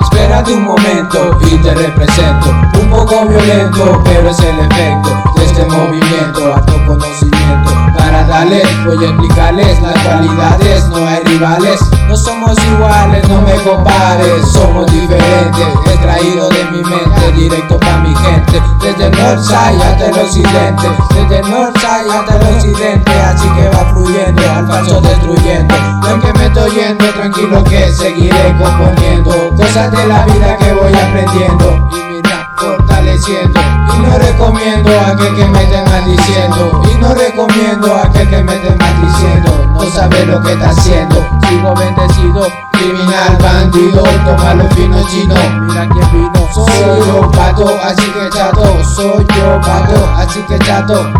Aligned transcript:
Espérate 0.00 0.52
un 0.52 0.64
momento 0.64 1.38
y 1.42 1.56
te 1.58 1.74
represento. 1.74 2.50
Un 2.80 2.90
poco 2.90 3.26
violento, 3.26 4.02
pero 4.04 4.28
es 4.30 4.38
el 4.40 4.58
efecto 4.60 5.10
de 5.36 5.44
este 5.44 5.64
movimiento. 5.66 6.54
Autoconocimiento 6.54 7.63
Para 7.63 7.63
voy 8.84 9.04
a 9.04 9.08
explicarles 9.08 9.80
las 9.80 9.98
cualidades 10.00 10.88
No 10.88 11.06
hay 11.06 11.22
rivales, 11.24 11.80
no 12.08 12.16
somos 12.16 12.56
iguales, 12.72 13.28
no 13.28 13.42
me 13.42 13.54
compares. 13.62 14.48
Somos 14.52 14.90
diferentes, 14.90 15.66
extraído 15.86 16.48
de 16.48 16.64
mi 16.72 16.82
mente 16.82 17.32
Directo 17.32 17.78
para 17.78 17.98
mi 17.98 18.14
gente. 18.14 18.60
Desde 18.80 19.06
el 19.06 19.12
Northside 19.12 19.82
hasta 19.82 20.06
el 20.06 20.18
occidente. 20.18 20.88
Desde 21.14 21.38
el 21.38 21.50
Northside 21.50 22.10
hasta 22.10 22.36
el 22.36 22.56
occidente 22.56 23.12
Así 23.12 23.48
que 23.50 23.68
va 23.68 23.92
fluyendo, 23.92 24.42
al 24.50 24.66
falso 24.66 25.00
destruyendo. 25.00 25.74
No 26.00 26.16
es 26.16 26.24
que 26.24 26.38
me 26.38 26.46
estoy 26.46 26.70
yendo, 26.72 27.04
tranquilo 27.10 27.64
que 27.64 27.92
seguiré 27.92 28.56
componiendo. 28.58 29.54
Cosas 29.56 29.92
de 29.92 30.06
la 30.06 30.24
vida 30.24 30.56
que 30.56 30.72
voy 30.72 30.92
aprendiendo. 30.92 31.88
Y 31.92 32.12
mi 32.12 32.22
rap 32.22 32.56
fortaleciendo 33.14 33.60
y 33.94 33.98
no 34.02 34.18
recomiendo 34.18 34.90
a 35.00 35.08
aquel 35.08 35.34
que 35.36 35.44
me 35.46 35.62
esté 35.62 35.82
maldiciendo. 35.82 36.82
Y 36.92 36.98
no 37.00 37.14
recomiendo 37.14 37.94
a 37.94 38.02
aquel 38.02 38.28
que 38.28 38.42
me 38.42 38.54
esté 38.54 38.76
maldiciendo. 38.76 39.70
No 39.74 39.90
sabe 39.90 40.26
lo 40.26 40.42
que 40.42 40.52
está 40.52 40.70
haciendo. 40.70 41.26
Sigo 41.48 41.74
bendecido 41.74 42.46
criminal 42.72 43.38
bandido 43.40 44.02
toma 44.24 44.54
los 44.54 44.74
finos 44.74 45.06
chino 45.08 45.34
mira 45.60 45.88
quién 45.88 46.12
vino. 46.12 46.48
Soy 46.52 47.06
yo 47.06 47.30
pato 47.30 47.78
así 47.82 48.02
que 48.02 48.30
chato. 48.30 48.84
Soy 48.84 49.26
yo 49.36 49.60
pato 49.60 50.08
así 50.16 50.40
que 50.42 50.58
chato. 50.60 51.12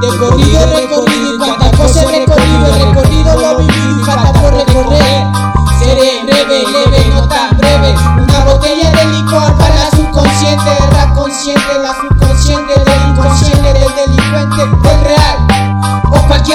Recorrido, 0.00 0.60
recorrido, 0.66 1.34
y 1.34 1.38
cuántas 1.38 1.76
cosas 1.76 2.04
recorrido, 2.12 2.72
recorrido 2.72 3.40
lo 3.40 3.58
vivido 3.58 4.00
y 4.00 4.04
falta 4.04 4.32
por 4.40 4.54
recorrer. 4.54 5.26
Seré 5.80 6.22
breve, 6.24 6.64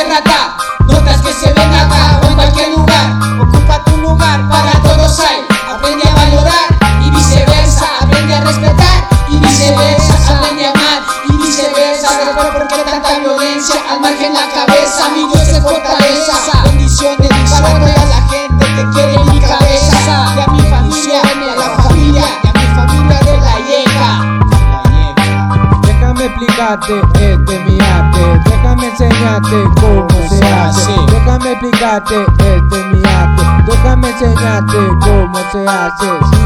Cualquier 0.04 0.26
rata, 0.26 0.58
notas 0.86 1.22
que 1.22 1.34
se 1.34 1.54
ven 1.54 1.74
acá 1.74 2.20
o 2.22 2.28
en 2.28 2.36
cualquier 2.36 2.70
lugar. 2.72 3.40
Ocupa 3.40 3.84
tu 3.86 3.98
lugar, 3.98 4.50
para 4.50 4.72
todos 4.82 5.20
hay. 5.20 5.46
Aprende 5.70 6.04
a 6.10 6.14
valorar 6.14 7.00
y 7.02 7.10
viceversa, 7.10 7.86
aprende 8.02 8.36
a 8.36 8.42
respetar 8.42 9.08
y 9.30 9.38
viceversa, 9.38 10.36
aprende 10.36 10.66
a 10.66 10.72
amar 10.72 11.04
y 11.30 11.38
viceversa. 11.38 12.10
¿por 12.36 12.68
qué 12.68 12.84
tanta 12.84 13.20
violencia? 13.20 13.82
Al 13.90 14.02
margen 14.02 14.34
la 14.34 14.50
cabeza, 14.50 15.10
mi 15.10 15.26
Dios 15.26 15.48
es 15.48 15.62
fortaleza. 15.62 15.93
Explicarte 26.64 26.94
este 27.20 27.60
mi 27.66 27.78
arte, 27.82 28.50
déjame 28.50 28.88
enseñarte 28.88 29.64
cómo 29.82 30.08
se 30.30 30.46
hace. 30.46 30.96
Déjame 31.12 31.52
explicarte 31.52 32.16
este 32.22 32.84
mi 32.86 33.04
arte, 33.04 33.44
déjame 33.66 34.10
enseñarte 34.10 34.78
cómo 35.02 35.40
se 35.52 35.68
hace. 35.68 36.43